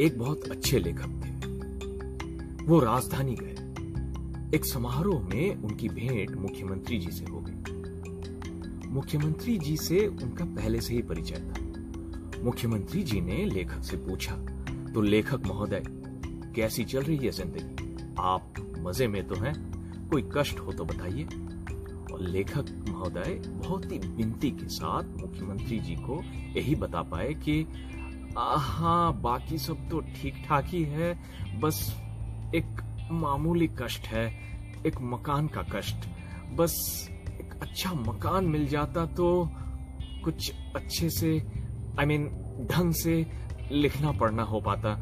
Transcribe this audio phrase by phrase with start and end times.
[0.00, 7.10] एक बहुत अच्छे लेखक थे। वो राजधानी गए। एक समारोह में उनकी भेंट मुख्यमंत्री जी
[7.10, 13.44] से हो गई। मुख्यमंत्री जी से उनका पहले से ही परिचय था। मुख्यमंत्री जी ने
[13.44, 14.34] लेखक से पूछा
[14.94, 15.82] तो लेखक महोदय,
[16.56, 18.14] कैसी चल रही है ज़िंदगी?
[18.18, 19.54] आप मज़े में तो हैं,
[20.08, 21.24] कोई कष्ट हो तो बताइए।
[22.12, 26.22] और लेखक महोदय बहुत ही विनती के साथ मुख्यमंत्री जी को
[26.56, 27.60] यही बता पाए कि
[28.36, 31.12] हाँ बाकी सब तो ठीक ठाक ही है।
[31.60, 31.80] बस
[32.54, 32.80] एक
[33.12, 34.26] मामूली कष्ट है
[34.86, 36.06] एक मकान का कष्ट।
[36.56, 36.74] बस
[37.40, 39.28] एक अच्छा मकान मिल जाता तो
[40.24, 43.14] कुछ अच्छे से आई I मीन mean, ढंग से
[43.72, 44.94] लिखना पढ़ना हो पाता।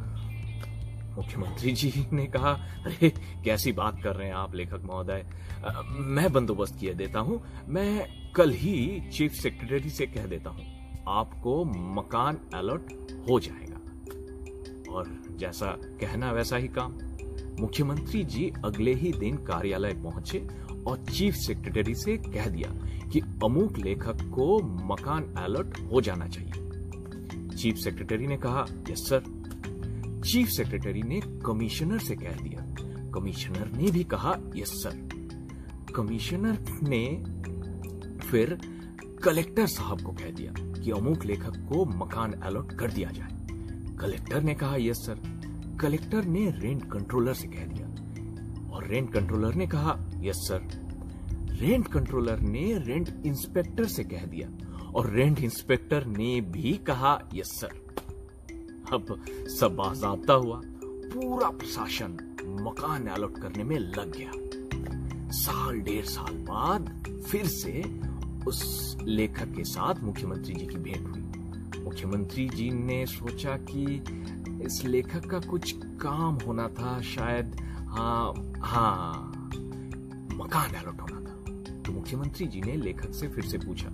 [1.16, 2.50] मुख्यमंत्री जी ने कहा
[2.86, 3.08] अरे
[3.44, 5.24] कैसी बात कर रहे हैं आप लेखक महोदय।
[5.88, 11.64] मैं बंदोबस्त किए देता हूँ। मैं कल ही चीफ सेक्रेटरी से कह देता हूँ। आपको
[11.64, 13.80] मकान अलर्ट हो जाएगा।
[14.92, 16.94] और जैसा कहना वैसा ही काम।
[17.60, 20.48] मुख्यमंत्री जी अगले ही दिन कार्यालय पहुँचे
[20.86, 22.74] और चीफ सेक्रेटरी से कह दिया
[23.08, 26.52] कि अमुक लेखक को मकान अलर्ट हो जाना चाहिए।
[27.56, 29.22] चीफ सेक्रेटरी ने कहा, यस, सर।
[30.26, 32.74] चीफ सेक्रेटरी ने कमिश्नर से कह दिया।
[33.10, 35.10] कमिश्नर ने भी कहा, यस, सर।
[35.96, 37.24] कमिश्नर ने
[38.30, 38.79] फिर
[39.24, 43.28] कलेक्टर साहब को कह दिया कि अमुक लेखक को मकान अलॉट कर दिया जाए।
[43.96, 45.40] कलेक्टर ने कहा, यस, सर।
[45.80, 47.86] कलेक्टर ने रेंट कंट्रोलर से कह दिया।
[48.70, 50.90] और रेंट कंट्रोलर ने कहा, यस, सर।
[51.50, 54.48] रेंट कंट्रोलर ने रेंट इंस्पेक्टर से कह दिया
[54.94, 57.80] और रेंट इंस्पेक्टर ने भी कहा, यस, सर।
[58.92, 64.32] अब सब बाजाबता हुआ। पूरा प्रशासन मकान अलॉट करने में लग गया।
[65.30, 68.09] साल डेढ़ साल बाद फिर से
[68.46, 71.20] उस लेखक के साथ मुख्यमंत्री जी की भेंट हुई।
[71.82, 74.04] मुख्यमंत्री जी ने सोचा कि
[74.62, 77.56] इस लेखक का कुछ काम होना था, शायद
[77.88, 79.32] हाँ हाँ
[80.34, 83.88] मकान अलॉट होना था। तो मुख्यमंत्री जी ने लेखक से फिर से पूछा,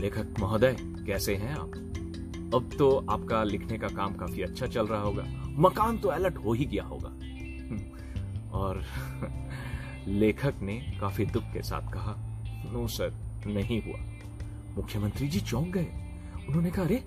[0.00, 1.70] लेखक महोदय, कैसे हैं आप?
[2.54, 6.52] अब तो आपका लिखने का काम काफ़ी अच्छा चल रहा होगा। मकान तो अलर्ट हो
[6.52, 7.08] ही गया होगा।
[8.58, 8.84] और
[10.08, 12.16] लेखक ने काफ़ी दुख के साथ कहा,
[12.72, 14.00] नो, सर नहीं हुआ।
[14.76, 15.86] मुख्यमंत्री जी चौंक गए।
[16.48, 17.04] उन्होंने कहा, अरे,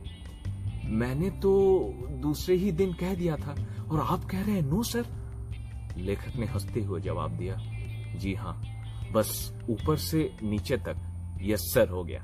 [0.86, 1.80] मैंने तो
[2.12, 3.56] दूसरे ही दिन कह दिया था,
[3.92, 5.06] और आप कह रहे हैं, नो, सर।
[5.98, 7.58] लेखक ने हँसते हुए जवाब दिया,
[8.18, 8.64] जी हाँ
[9.12, 10.96] बस ऊपर से नीचे तक,
[11.42, 12.24] यस, सर, हो गया।